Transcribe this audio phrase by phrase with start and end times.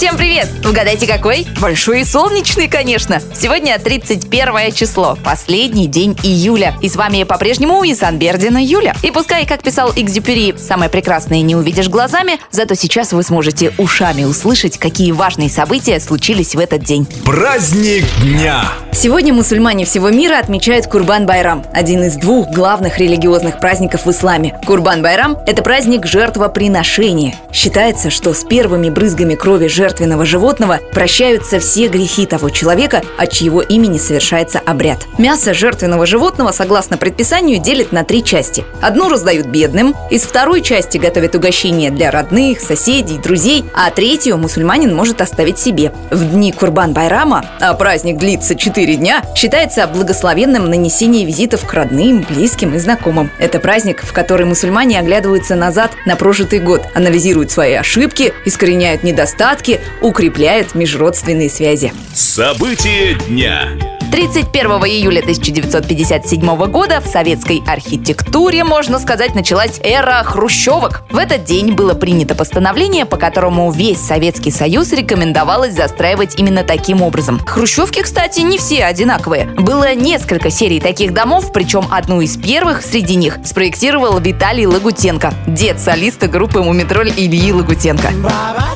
[0.00, 0.48] Всем привет!
[0.66, 1.46] Угадайте какой?
[1.60, 3.20] Большой и солнечный, конечно.
[3.34, 6.74] Сегодня 31 число, последний день июля.
[6.80, 8.94] И с вами по-прежнему Исан Бердина Юля.
[9.02, 14.24] И пускай, как писал Экзюпери, самое прекрасное не увидишь глазами, зато сейчас вы сможете ушами
[14.24, 17.06] услышать, какие важные события случились в этот день.
[17.26, 18.72] Праздник дня!
[18.92, 24.58] Сегодня мусульмане всего мира отмечают Курбан-Байрам, один из двух главных религиозных праздников в исламе.
[24.66, 27.34] Курбан-Байрам– это праздник жертвоприношения.
[27.52, 33.60] Считается, что с первыми брызгами крови жертвенного животного прощаются все грехи того человека, от чьего
[33.60, 34.98] имени совершается обряд.
[35.18, 38.64] Мясо жертвенного животного, согласно предписанию, делят на три части.
[38.80, 44.94] Одну раздают бедным, из второй части готовят угощения для родных, соседей, друзей, а третью мусульманин
[44.94, 45.92] может оставить себе.
[46.12, 52.76] В дни Курбан-Байрама, а праздник длится 4 дня, считается благословенным нанесение визитов к родным, близким
[52.76, 53.28] и знакомым.
[53.40, 59.79] Это праздник, в который мусульмане оглядываются назад на прожитый год, анализируют свои ошибки, искореняют недостатки,
[60.02, 61.92] укрепляют межродственные связи.
[62.14, 63.68] События дня.
[64.10, 71.02] 31 июля 1957 года в советской архитектуре, можно сказать, началась эра хрущевок.
[71.10, 77.02] В этот день было принято постановление, по которому весь Советский Союз рекомендовалось застраивать именно таким
[77.02, 77.38] образом.
[77.46, 79.46] Хрущевки, кстати, не все одинаковые.
[79.46, 85.78] Было несколько серий таких домов, причем одну из первых среди них спроектировал Виталий Лагутенко, дед
[85.78, 88.10] солиста группы «Мумитроль» Ильи Лагутенко.
[88.22, 88.69] Бабац,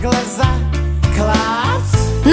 [0.00, 0.46] глаза,
[1.16, 1.67] класс.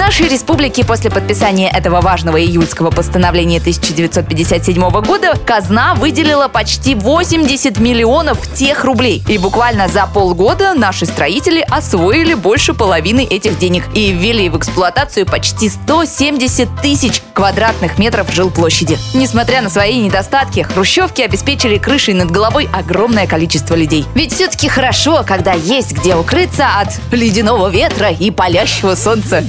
[0.07, 8.39] Нашей республике после подписания этого важного июльского постановления 1957 года казна выделила почти 80 миллионов
[8.53, 9.21] тех рублей.
[9.27, 15.25] И буквально за полгода наши строители освоили больше половины этих денег и ввели в эксплуатацию
[15.25, 18.97] почти 170 тысяч квадратных метров жилплощади.
[19.13, 24.05] Несмотря на свои недостатки, хрущевки обеспечили крышей над головой огромное количество людей.
[24.15, 29.43] Ведь все-таки хорошо, когда есть где укрыться от ледяного ветра и палящего солнца.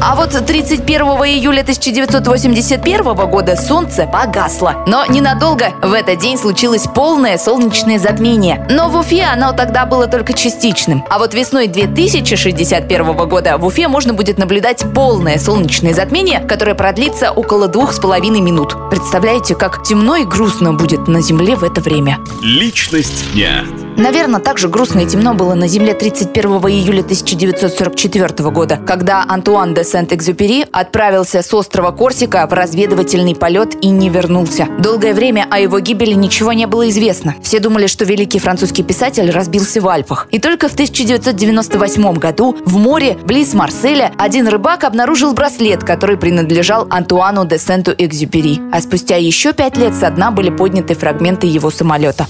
[0.00, 4.84] А вот 31 июля 1981 года солнце погасло.
[4.86, 8.66] Но ненадолго в этот день случилось полное солнечное затмение.
[8.70, 11.04] Но в Уфе оно тогда было только частичным.
[11.08, 17.30] А вот весной 2061 года в Уфе можно будет наблюдать полное солнечное затмение, которое продлится
[17.30, 18.76] около двух с половиной минут.
[18.90, 22.18] Представляете, как темно и грустно будет на Земле в это время?
[22.42, 23.64] Личность дня.
[23.98, 29.72] Наверное, так же грустно и темно было на Земле 31 июля 1944 года, когда Антуан
[29.72, 34.68] де Сент-Экзюпери отправился с острова Корсика в разведывательный полет и не вернулся.
[34.78, 37.36] Долгое время о его гибели ничего не было известно.
[37.42, 40.28] Все думали, что великий французский писатель разбился в Альпах.
[40.30, 46.86] И только в 1998 году в море близ Марселя один рыбак обнаружил браслет, который принадлежал
[46.90, 48.60] Антуану де Сенту-Экзюпери.
[48.72, 52.26] А спустя еще пять лет со дна были подняты фрагменты его самолета.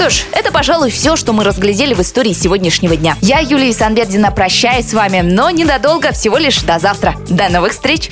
[0.00, 3.18] Что ж, это, пожалуй, все, что мы разглядели в истории сегодняшнего дня.
[3.20, 7.16] Я, Юлия Санбердина, прощаюсь с вами, но ненадолго, всего лишь до завтра.
[7.28, 8.10] До новых встреч!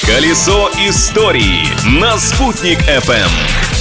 [0.00, 1.68] Колесо истории
[2.00, 3.75] на «Спутник FM.